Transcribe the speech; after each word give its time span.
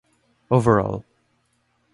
Overall. 0.49 1.05